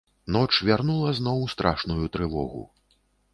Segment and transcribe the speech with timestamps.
[0.35, 2.65] Ноч вярнула зноў страшную трывогу.